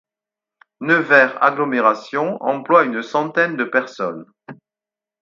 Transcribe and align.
Nevers 0.79 1.37
Agglomération 1.43 2.41
emploie 2.41 2.85
une 2.85 3.03
centaine 3.03 3.55
de 3.55 3.65
personnes. 3.65 4.25